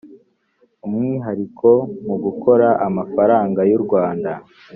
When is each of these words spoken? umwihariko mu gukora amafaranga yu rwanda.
umwihariko 0.85 1.69
mu 2.07 2.15
gukora 2.23 2.67
amafaranga 2.87 3.59
yu 3.69 3.79
rwanda. 3.83 4.31